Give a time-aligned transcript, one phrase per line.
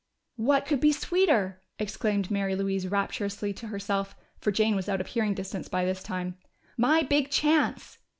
[0.37, 5.05] "What could be sweeter!" exclaimed Mary Louise rapturously to herself, for Jane was out of
[5.05, 6.39] hearing distance by this time.
[6.75, 7.99] "My big chance!"